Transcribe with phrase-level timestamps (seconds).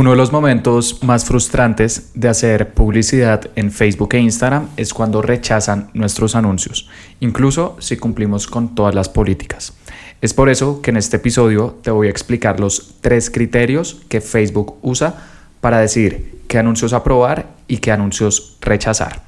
[0.00, 5.20] Uno de los momentos más frustrantes de hacer publicidad en Facebook e Instagram es cuando
[5.20, 6.88] rechazan nuestros anuncios,
[7.20, 9.74] incluso si cumplimos con todas las políticas.
[10.22, 14.22] Es por eso que en este episodio te voy a explicar los tres criterios que
[14.22, 15.16] Facebook usa
[15.60, 19.20] para decir qué anuncios aprobar y qué anuncios rechazar.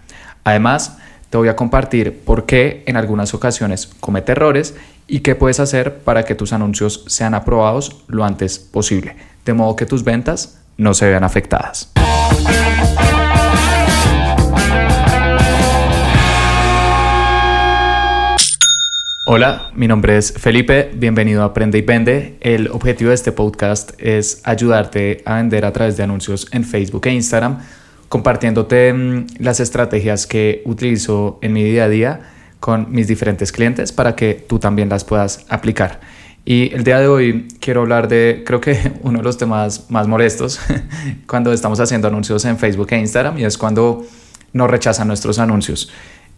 [0.42, 0.96] Además,
[1.28, 4.74] te voy a compartir por qué en algunas ocasiones comete errores
[5.06, 9.76] y qué puedes hacer para que tus anuncios sean aprobados lo antes posible, de modo
[9.76, 11.92] que tus ventas no se vean afectadas.
[19.24, 22.36] Hola, mi nombre es Felipe, bienvenido a Aprende y Vende.
[22.40, 27.06] El objetivo de este podcast es ayudarte a vender a través de anuncios en Facebook
[27.06, 27.60] e Instagram,
[28.08, 32.20] compartiéndote mm, las estrategias que utilizo en mi día a día
[32.58, 36.00] con mis diferentes clientes para que tú también las puedas aplicar.
[36.44, 40.08] Y el día de hoy quiero hablar de, creo que uno de los temas más
[40.08, 40.60] molestos
[41.26, 44.04] cuando estamos haciendo anuncios en Facebook e Instagram y es cuando
[44.52, 45.90] nos rechazan nuestros anuncios.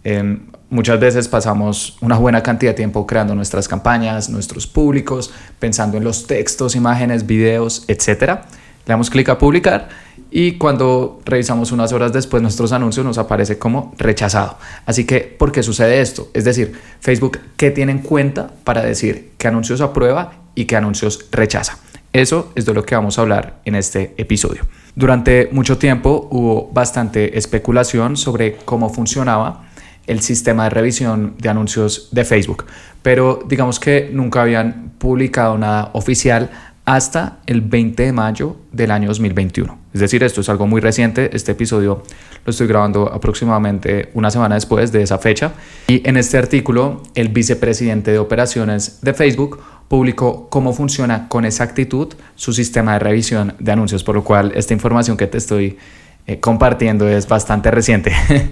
[0.04, 5.96] Em, muchas veces pasamos una buena cantidad de tiempo creando nuestras campañas, nuestros públicos, pensando
[5.96, 8.40] en los textos, imágenes, videos, etc.
[8.86, 9.88] Le damos clic a publicar
[10.30, 14.58] y cuando revisamos unas horas después nuestros anuncios nos aparece como rechazado.
[14.84, 16.28] Así que, ¿por qué sucede esto?
[16.34, 21.26] Es decir, Facebook, ¿qué tiene en cuenta para decir qué anuncios aprueba y qué anuncios
[21.30, 21.78] rechaza?
[22.12, 24.62] Eso es de lo que vamos a hablar en este episodio.
[24.94, 29.64] Durante mucho tiempo hubo bastante especulación sobre cómo funcionaba
[30.06, 32.66] el sistema de revisión de anuncios de Facebook,
[33.02, 36.50] pero digamos que nunca habían publicado nada oficial
[36.84, 39.78] hasta el 20 de mayo del año 2021.
[39.94, 41.30] Es decir, esto es algo muy reciente.
[41.32, 42.02] Este episodio
[42.44, 45.52] lo estoy grabando aproximadamente una semana después de esa fecha.
[45.86, 52.12] Y en este artículo, el vicepresidente de operaciones de Facebook publicó cómo funciona con exactitud
[52.34, 55.78] su sistema de revisión de anuncios, por lo cual esta información que te estoy
[56.26, 58.12] eh, compartiendo es bastante reciente.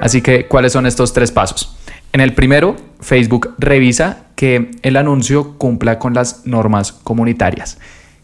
[0.00, 1.76] Así que, ¿cuáles son estos tres pasos?
[2.12, 7.78] En el primero, Facebook revisa que el anuncio cumpla con las normas comunitarias.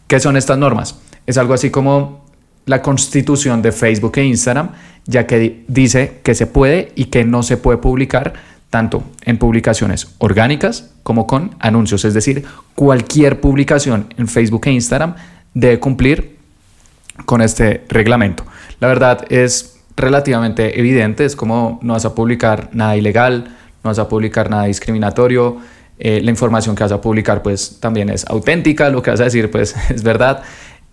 [0.07, 0.99] ¿Qué son estas normas?
[1.25, 2.25] Es algo así como
[2.65, 4.71] la constitución de Facebook e Instagram,
[5.05, 8.33] ya que dice que se puede y que no se puede publicar
[8.69, 12.05] tanto en publicaciones orgánicas como con anuncios.
[12.05, 12.45] Es decir,
[12.75, 15.15] cualquier publicación en Facebook e Instagram
[15.53, 16.37] debe cumplir
[17.25, 18.45] con este reglamento.
[18.79, 23.99] La verdad es relativamente evidente, es como no vas a publicar nada ilegal, no vas
[23.99, 25.57] a publicar nada discriminatorio,
[26.03, 29.25] eh, la información que vas a publicar pues también es auténtica, lo que vas a
[29.25, 30.41] decir pues es verdad,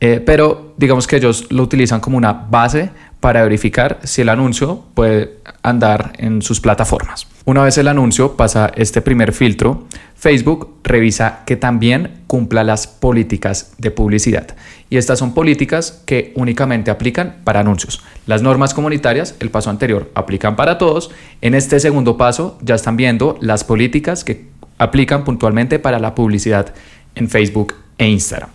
[0.01, 4.85] eh, pero digamos que ellos lo utilizan como una base para verificar si el anuncio
[4.93, 7.27] puede andar en sus plataformas.
[7.47, 13.73] Una vez el anuncio pasa este primer filtro, Facebook revisa que también cumpla las políticas
[13.79, 14.49] de publicidad.
[14.91, 18.03] Y estas son políticas que únicamente aplican para anuncios.
[18.27, 21.11] Las normas comunitarias, el paso anterior, aplican para todos.
[21.41, 26.73] En este segundo paso ya están viendo las políticas que aplican puntualmente para la publicidad
[27.15, 28.51] en Facebook e Instagram.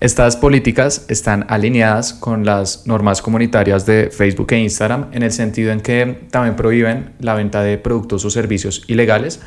[0.00, 5.72] Estas políticas están alineadas con las normas comunitarias de Facebook e Instagram en el sentido
[5.72, 9.40] en que también prohíben la venta de productos o servicios ilegales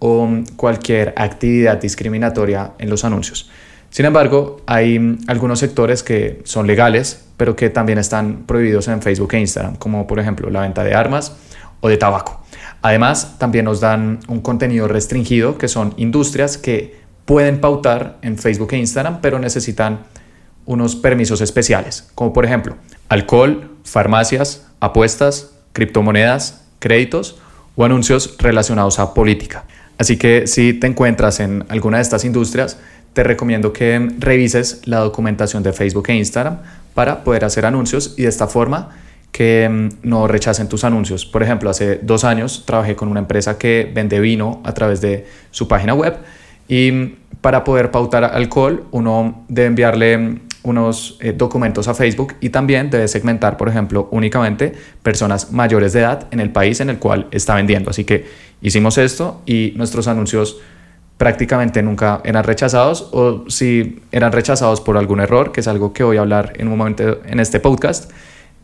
[0.00, 3.50] o cualquier actividad discriminatoria en los anuncios.
[3.88, 9.32] Sin embargo, hay algunos sectores que son legales, pero que también están prohibidos en Facebook
[9.32, 11.34] e Instagram, como por ejemplo la venta de armas
[11.80, 12.43] o de tabaco.
[12.84, 18.74] Además, también nos dan un contenido restringido, que son industrias que pueden pautar en Facebook
[18.74, 20.00] e Instagram, pero necesitan
[20.66, 22.76] unos permisos especiales, como por ejemplo
[23.08, 27.38] alcohol, farmacias, apuestas, criptomonedas, créditos
[27.74, 29.64] o anuncios relacionados a política.
[29.96, 32.76] Así que si te encuentras en alguna de estas industrias,
[33.14, 36.58] te recomiendo que revises la documentación de Facebook e Instagram
[36.92, 38.90] para poder hacer anuncios y de esta forma
[39.34, 41.26] que mm, no rechacen tus anuncios.
[41.26, 45.26] Por ejemplo, hace dos años trabajé con una empresa que vende vino a través de
[45.50, 46.18] su página web
[46.68, 52.34] y mm, para poder pautar alcohol uno debe enviarle mm, unos eh, documentos a Facebook
[52.40, 54.72] y también debe segmentar, por ejemplo, únicamente
[55.02, 57.90] personas mayores de edad en el país en el cual está vendiendo.
[57.90, 58.26] Así que
[58.62, 60.60] hicimos esto y nuestros anuncios
[61.18, 66.04] prácticamente nunca eran rechazados o si eran rechazados por algún error, que es algo que
[66.04, 68.12] voy a hablar en un momento en este podcast,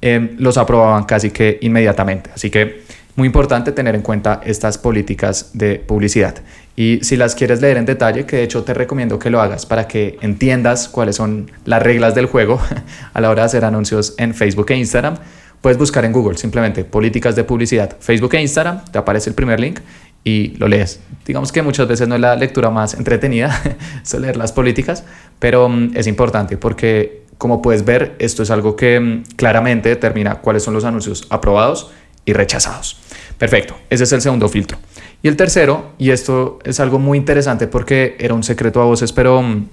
[0.02, 2.31] Em, los aprobaban casi que inmediatamente.
[2.35, 2.82] Así que
[3.17, 6.37] muy importante tener en cuenta estas políticas de publicidad.
[6.75, 9.67] Y si las quieres leer en detalle, que de hecho te recomiendo que lo hagas
[9.67, 12.58] para que entiendas cuáles son las reglas del juego
[13.12, 15.17] a la hora de hacer anuncios en Facebook e Instagram,
[15.61, 19.61] puedes buscar en Google simplemente políticas de publicidad, Facebook e Instagram, te aparece el primer
[19.61, 19.81] link
[20.25, 21.00] y lo lees.
[21.26, 23.61] Digamos que muchas veces no es la lectura más entretenida,
[24.02, 25.05] es leer las políticas,
[25.38, 30.34] pero mm, es importante porque como puedes ver, esto es algo que mm, claramente determina
[30.37, 31.90] cuáles son los anuncios aprobados
[32.26, 33.00] y rechazados.
[33.38, 34.76] Perfecto, ese es el segundo filtro.
[35.22, 39.14] Y el tercero, y esto es algo muy interesante porque era un secreto a voces,
[39.14, 39.69] pero mm,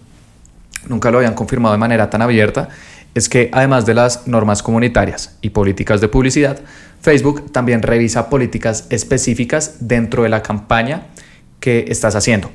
[0.88, 2.70] nunca lo habían confirmado de manera tan abierta,
[3.14, 6.62] es que además de las normas comunitarias y políticas de publicidad,
[7.02, 11.08] Facebook también revisa políticas específicas dentro de la campaña
[11.60, 12.50] que estás haciendo.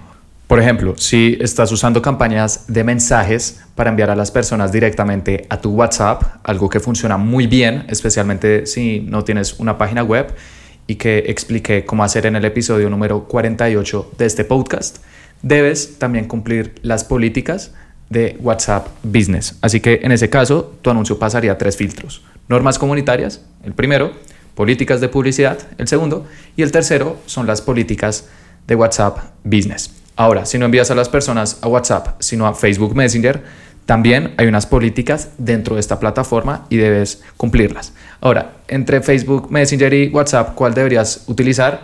[0.52, 5.58] Por ejemplo, si estás usando campañas de mensajes para enviar a las personas directamente a
[5.58, 10.26] tu WhatsApp, algo que funciona muy bien, especialmente si no tienes una página web
[10.87, 14.99] y que expliqué cómo hacer en el episodio número 48 de este podcast,
[15.40, 17.72] debes también cumplir las políticas
[18.10, 19.56] de WhatsApp Business.
[19.62, 22.25] Así que en ese caso, tu anuncio pasaría a tres filtros.
[22.49, 24.12] Normas comunitarias, el primero,
[24.54, 26.26] políticas de publicidad, el segundo,
[26.56, 28.28] y el tercero son las políticas
[28.66, 30.01] de WhatsApp Business.
[30.17, 33.43] Ahora, si no envías a las personas a WhatsApp, sino a Facebook Messenger,
[33.87, 37.93] también hay unas políticas dentro de esta plataforma y debes cumplirlas.
[38.20, 41.81] Ahora, entre Facebook Messenger y WhatsApp, ¿cuál deberías utilizar?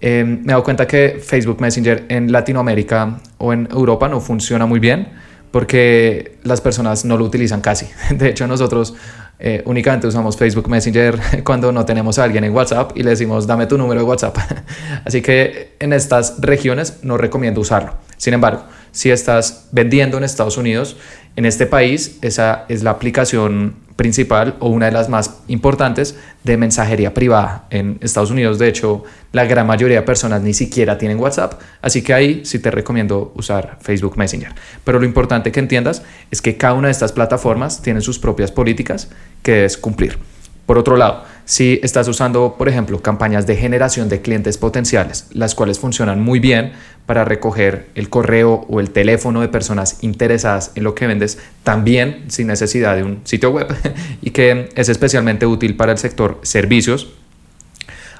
[0.00, 4.66] Eh, me he dado cuenta que Facebook Messenger en Latinoamérica o en Europa no funciona
[4.66, 5.08] muy bien
[5.50, 7.88] porque las personas no lo utilizan casi.
[8.10, 8.94] De hecho, nosotros
[9.40, 13.46] eh, únicamente usamos Facebook Messenger cuando no tenemos a alguien en WhatsApp y le decimos
[13.46, 14.36] dame tu número de WhatsApp.
[15.04, 17.94] Así que en estas regiones no recomiendo usarlo.
[18.16, 20.96] Sin embargo, si estás vendiendo en Estados Unidos,
[21.38, 26.56] en este país esa es la aplicación principal o una de las más importantes de
[26.56, 27.68] mensajería privada.
[27.70, 32.02] En Estados Unidos, de hecho, la gran mayoría de personas ni siquiera tienen WhatsApp, así
[32.02, 34.52] que ahí sí te recomiendo usar Facebook Messenger.
[34.82, 36.02] Pero lo importante que entiendas
[36.32, 39.08] es que cada una de estas plataformas tiene sus propias políticas
[39.44, 40.18] que debes cumplir.
[40.66, 45.54] Por otro lado, si estás usando, por ejemplo, campañas de generación de clientes potenciales, las
[45.54, 46.72] cuales funcionan muy bien
[47.06, 52.24] para recoger el correo o el teléfono de personas interesadas en lo que vendes, también
[52.26, 53.74] sin necesidad de un sitio web
[54.20, 57.14] y que es especialmente útil para el sector servicios,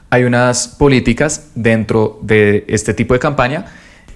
[0.09, 3.67] hay unas políticas dentro de este tipo de campaña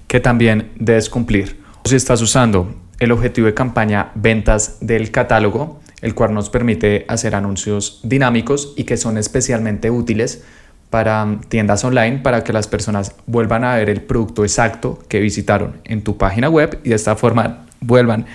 [0.07, 1.61] que también debes cumplir.
[1.85, 7.33] Si estás usando el objetivo de campaña ventas del catálogo, el cual nos permite hacer
[7.33, 10.43] anuncios dinámicos y que son especialmente útiles
[10.89, 15.77] para tiendas online para que las personas vuelvan a ver el producto exacto que visitaron
[15.85, 18.25] en tu página web y de esta forma vuelvan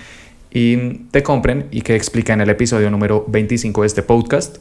[0.51, 0.77] y
[1.11, 4.57] te compren y que explica en el episodio número 25 de este podcast.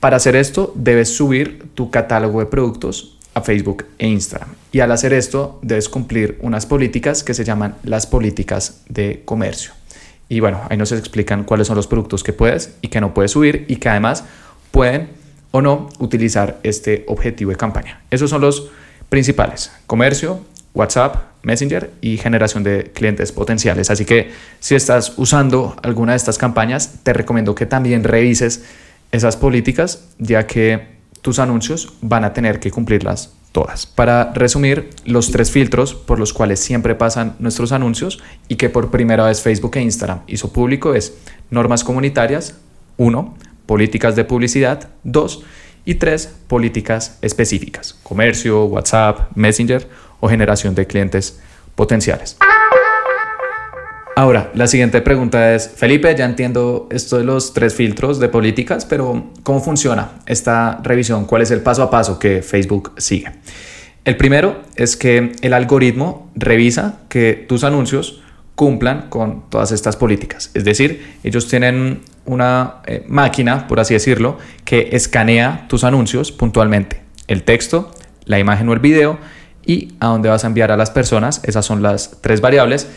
[0.00, 4.48] Para hacer esto debes subir tu catálogo de productos a Facebook e Instagram.
[4.72, 9.72] Y al hacer esto debes cumplir unas políticas que se llaman las políticas de comercio.
[10.28, 13.30] Y bueno, ahí nos explican cuáles son los productos que puedes y que no puedes
[13.30, 14.24] subir y que además
[14.70, 15.08] pueden
[15.50, 18.02] o no utilizar este objetivo de campaña.
[18.10, 18.70] Esos son los
[19.08, 19.72] principales.
[19.86, 20.44] Comercio,
[20.74, 23.90] WhatsApp, Messenger y generación de clientes potenciales.
[23.90, 24.30] Así que
[24.60, 28.64] si estás usando alguna de estas campañas, te recomiendo que también revises
[29.12, 33.86] esas políticas, ya que tus anuncios van a tener que cumplirlas todas.
[33.86, 38.90] Para resumir, los tres filtros por los cuales siempre pasan nuestros anuncios y que por
[38.90, 41.16] primera vez Facebook e Instagram hizo público es
[41.50, 42.58] normas comunitarias,
[42.96, 43.36] 1,
[43.66, 45.44] políticas de publicidad, 2
[45.84, 49.88] y 3, políticas específicas, comercio, WhatsApp, Messenger
[50.20, 51.40] o generación de clientes
[51.74, 52.36] potenciales.
[54.18, 58.84] Ahora, la siguiente pregunta es, Felipe, ya entiendo esto de los tres filtros de políticas,
[58.84, 61.24] pero ¿cómo funciona esta revisión?
[61.24, 63.30] ¿Cuál es el paso a paso que Facebook sigue?
[64.04, 68.20] El primero es que el algoritmo revisa que tus anuncios
[68.56, 70.50] cumplan con todas estas políticas.
[70.52, 77.02] Es decir, ellos tienen una eh, máquina, por así decirlo, que escanea tus anuncios puntualmente.
[77.28, 79.16] El texto, la imagen o el video
[79.64, 81.40] y a dónde vas a enviar a las personas.
[81.44, 82.88] Esas son las tres variables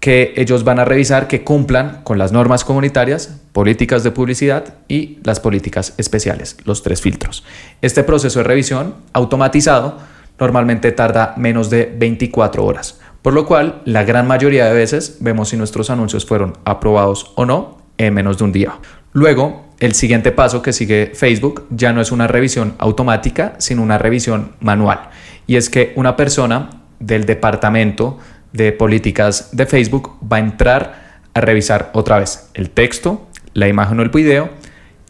[0.00, 5.18] que ellos van a revisar que cumplan con las normas comunitarias, políticas de publicidad y
[5.24, 7.44] las políticas especiales, los tres filtros.
[7.82, 9.98] Este proceso de revisión automatizado
[10.38, 15.48] normalmente tarda menos de 24 horas, por lo cual la gran mayoría de veces vemos
[15.48, 18.74] si nuestros anuncios fueron aprobados o no en menos de un día.
[19.12, 23.98] Luego, el siguiente paso que sigue Facebook ya no es una revisión automática, sino una
[23.98, 25.10] revisión manual.
[25.46, 28.18] Y es que una persona del departamento
[28.52, 33.98] de políticas de Facebook va a entrar a revisar otra vez el texto, la imagen
[34.00, 34.50] o el video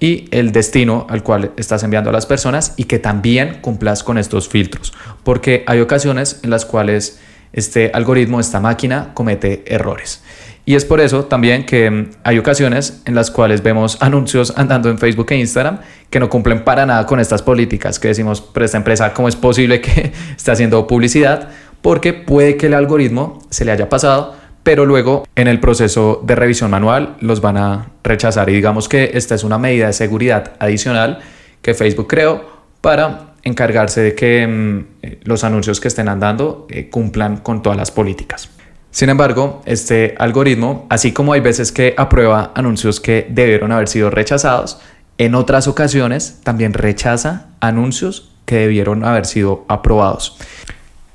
[0.01, 4.19] y el destino al cual estás enviando a las personas y que también cumplas con
[4.19, 4.93] estos filtros,
[5.25, 7.21] porque hay ocasiones en las cuales
[7.53, 10.23] este algoritmo, esta máquina comete errores.
[10.69, 14.91] Y es por eso también que mm, hay ocasiones en las cuales vemos anuncios andando
[14.91, 15.81] en Facebook e Instagram
[16.11, 19.37] que no cumplen para nada con estas políticas, que decimos, pero esta empresa, ¿cómo es
[19.37, 21.49] posible que esté haciendo publicidad?
[21.83, 26.35] Porque puede que el algoritmo se le haya pasado, pero luego en el proceso de
[26.35, 28.51] revisión manual los van a rechazar.
[28.51, 31.21] Y digamos que esta es una medida de seguridad adicional
[31.63, 32.45] que Facebook creó
[32.81, 37.79] para encargarse de que mm, eh, los anuncios que estén andando eh, cumplan con todas
[37.79, 38.51] las políticas.
[38.91, 44.11] Sin embargo, este algoritmo, así como hay veces que aprueba anuncios que debieron haber sido
[44.11, 44.81] rechazados,
[45.19, 50.39] en otras ocasiones también rechaza anuncios que debieron haber sido aprobados.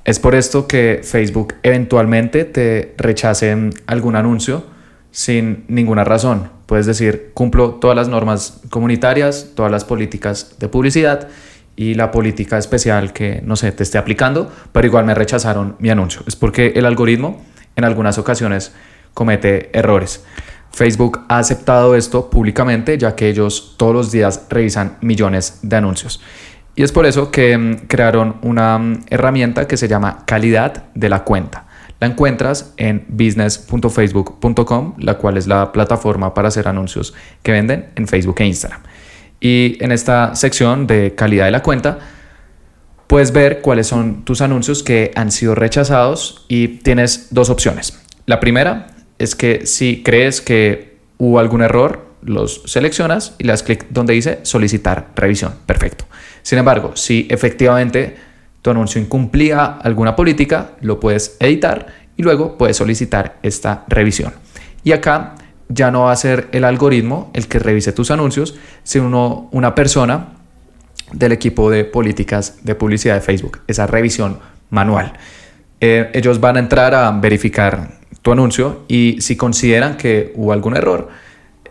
[0.05, 3.55] Es por esto que Facebook eventualmente te rechace
[3.87, 4.65] algún anuncio
[5.11, 6.49] sin ninguna razón.
[6.65, 11.29] Puedes decir, cumplo todas las normas comunitarias, todas las políticas de publicidad
[11.75, 15.89] y la política especial que, no sé, te esté aplicando, pero igual me rechazaron mi
[15.89, 16.21] anuncio.
[16.27, 17.41] Es porque el algoritmo
[17.75, 18.73] en algunas ocasiones
[19.13, 20.23] comete errores.
[20.71, 26.19] Facebook ha aceptado esto públicamente ya que ellos todos los días revisan millones de anuncios.
[26.75, 31.09] Y es por eso que mm, crearon una mm, herramienta que se llama calidad de
[31.09, 31.65] la cuenta.
[31.99, 37.13] La encuentras en business.facebook.com, la cual es la plataforma para hacer anuncios
[37.43, 38.81] que venden en Facebook e Instagram.
[39.39, 41.99] Y en esta sección de calidad de la cuenta,
[43.07, 48.01] puedes ver cuáles son tus anuncios que han sido rechazados y tienes dos opciones.
[48.25, 48.87] La primera
[49.19, 54.13] es que si crees que hubo algún error, los seleccionas y le das clic donde
[54.13, 55.53] dice solicitar revisión.
[55.65, 56.05] Perfecto.
[56.41, 58.15] Sin embargo, si efectivamente
[58.61, 61.87] tu anuncio incumplía alguna política, lo puedes editar
[62.17, 64.33] y luego puedes solicitar esta revisión.
[64.83, 65.35] Y acá
[65.69, 70.33] ya no va a ser el algoritmo el que revise tus anuncios, sino una persona
[71.11, 74.39] del equipo de políticas de publicidad de Facebook, esa revisión
[74.69, 75.13] manual.
[75.79, 80.75] Eh, ellos van a entrar a verificar tu anuncio y si consideran que hubo algún
[80.75, 81.09] error,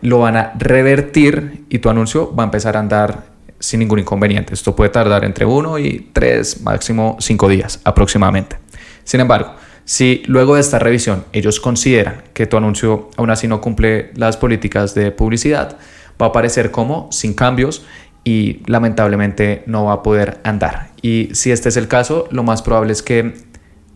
[0.03, 3.23] lo van a revertir y tu anuncio va a empezar a andar
[3.59, 4.53] sin ningún inconveniente.
[4.53, 8.57] Esto puede tardar entre uno y tres, máximo cinco días aproximadamente.
[9.05, 9.53] Sin embargo,
[9.85, 14.35] si luego de esta revisión ellos consideran que tu anuncio aún así no cumple las
[14.37, 15.77] políticas de publicidad,
[16.21, 17.85] va a aparecer como sin cambios
[18.25, 20.89] y lamentablemente no va a poder andar.
[21.01, 23.33] Y si este es el caso, lo más probable es que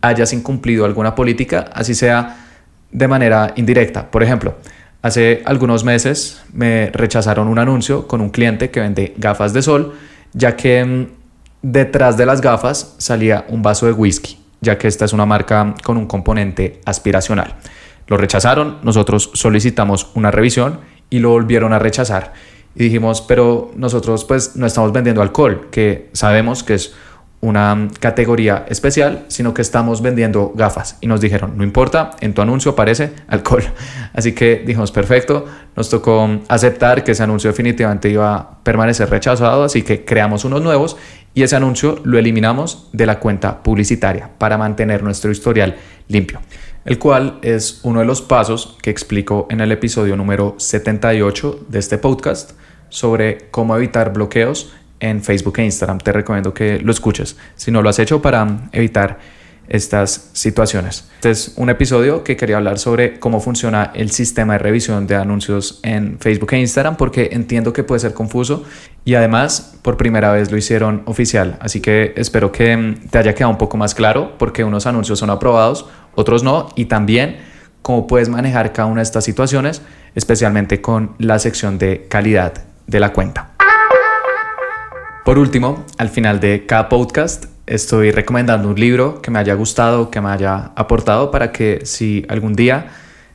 [0.00, 2.46] hayas incumplido alguna política, así sea
[2.90, 4.10] de manera indirecta.
[4.10, 4.56] Por ejemplo,
[5.02, 9.94] hace algunos meses me rechazaron un anuncio con un cliente que vende gafas de sol,
[10.32, 11.06] ya que mm,
[11.62, 15.74] detrás de las gafas salía un vaso de whisky, ya que esta es una marca
[15.84, 17.54] con un componente aspiracional.
[18.06, 22.32] Lo rechazaron, nosotros solicitamos una revisión y lo volvieron a rechazar.
[22.74, 26.94] Y dijimos, pero nosotros pues no estamos vendiendo alcohol, que sabemos que es
[27.40, 30.98] una categoría especial, sino que estamos vendiendo gafas.
[31.00, 33.62] Y nos dijeron, no importa, en tu anuncio aparece alcohol.
[34.12, 39.62] Así que dijimos, perfecto, nos tocó aceptar que ese anuncio definitivamente iba a permanecer rechazado,
[39.62, 40.96] así que creamos unos nuevos
[41.34, 45.76] y ese anuncio lo eliminamos de la cuenta publicitaria para mantener nuestro historial
[46.08, 46.40] limpio,
[46.84, 51.78] el cual es uno de los pasos que explico en el episodio número 78 de
[51.78, 52.52] este podcast
[52.88, 55.98] sobre cómo evitar bloqueos en Facebook e Instagram.
[55.98, 59.18] Te recomiendo que lo escuches si no lo has hecho para evitar
[59.68, 61.08] estas situaciones.
[61.16, 65.16] Este es un episodio que quería hablar sobre cómo funciona el sistema de revisión de
[65.16, 68.64] anuncios en Facebook e Instagram porque entiendo que puede ser confuso
[69.04, 71.58] y además por primera vez lo hicieron oficial.
[71.60, 75.30] Así que espero que te haya quedado un poco más claro porque unos anuncios son
[75.30, 77.36] aprobados, otros no y también
[77.82, 79.82] cómo puedes manejar cada una de estas situaciones,
[80.14, 83.57] especialmente con la sección de calidad de la cuenta.
[85.28, 90.10] Por último, al final de cada podcast estoy recomendando un libro que me haya gustado,
[90.10, 92.86] que me haya aportado para que si algún día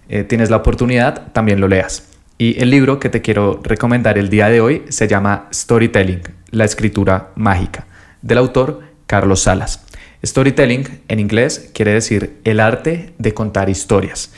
[0.10, 2.08] eh, tienes la oportunidad también lo leas.
[2.40, 6.66] Y el libro que te quiero recomendar el día de hoy se llama Storytelling, la
[6.66, 7.86] escritura mágica,
[8.24, 9.86] del autor Carlos Salas.
[10.26, 14.34] Storytelling en inglés quiere decir el arte de contar historias.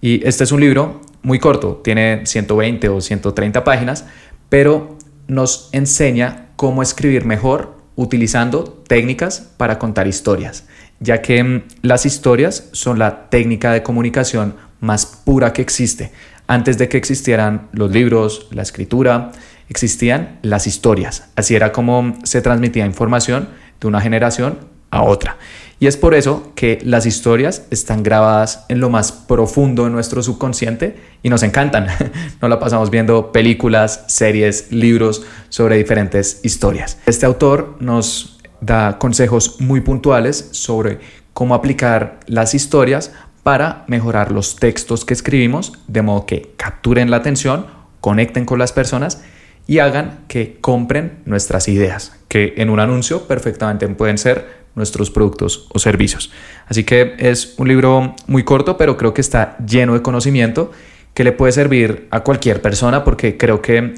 [0.00, 4.06] Y este es un libro muy corto, tiene 120 o 130 páginas,
[4.48, 4.96] pero
[5.30, 10.64] nos enseña cómo escribir mejor utilizando técnicas para contar historias,
[10.98, 16.12] ya que mm, las historias son la técnica de comunicación más pura que existe.
[16.46, 19.30] Antes de que existieran los libros, la escritura,
[19.68, 21.30] existían las historias.
[21.36, 23.48] Así era como se transmitía información
[23.80, 24.58] de una generación
[24.90, 25.36] a otra.
[25.78, 30.22] Y es por eso que las historias están grabadas en lo más profundo de nuestro
[30.22, 31.86] subconsciente y nos encantan.
[32.42, 36.98] Nos la pasamos viendo películas, series, libros sobre diferentes historias.
[37.06, 40.98] Este autor nos da consejos muy puntuales sobre
[41.32, 47.16] cómo aplicar las historias para mejorar los textos que escribimos de modo que capturen la
[47.16, 47.66] atención,
[48.02, 49.22] conecten con las personas
[49.66, 55.68] y hagan que compren nuestras ideas, que en un anuncio perfectamente pueden ser nuestros productos
[55.72, 56.32] o servicios.
[56.66, 60.72] Así que es un libro muy corto, pero creo que está lleno de conocimiento
[61.14, 63.94] que le puede servir a cualquier persona porque creo que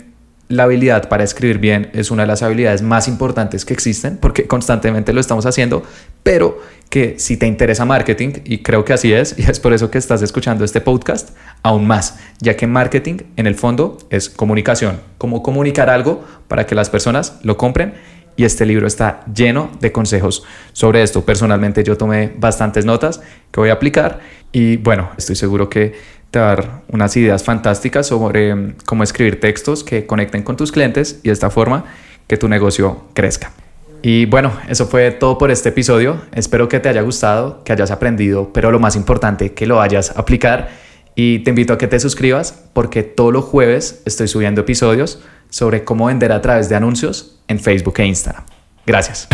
[0.48, 4.46] la habilidad para escribir bien es una de las habilidades más importantes que existen porque
[4.46, 5.82] constantemente lo estamos haciendo,
[6.22, 6.60] pero
[6.90, 9.96] que si te interesa marketing, y creo que así es, y es por eso que
[9.96, 11.30] estás escuchando este podcast,
[11.62, 16.74] aún más, ya que marketing en el fondo es comunicación, cómo comunicar algo para que
[16.74, 17.94] las personas lo compren
[18.36, 21.24] y este libro está lleno de consejos sobre esto.
[21.24, 23.20] Personalmente yo tomé bastantes notas
[23.50, 24.20] que voy a aplicar
[24.52, 25.94] y bueno, estoy seguro que
[26.32, 30.72] te va dar unas ideas fantásticas sobre mm, cómo escribir textos que conecten con tus
[30.72, 31.84] clientes y de esta forma
[32.26, 33.52] que tu negocio crezca.
[34.00, 36.22] Y bueno, eso fue todo por este episodio.
[36.32, 40.10] Espero que te haya gustado, que hayas aprendido, pero lo más importante, que lo vayas
[40.16, 40.70] a aplicar.
[41.14, 45.22] Y te invito a que te suscribas porque todos los jueves estoy subiendo episodios
[45.52, 48.44] sobre cómo vender a través de anuncios en Facebook e Instagram.
[48.86, 49.28] Gracias.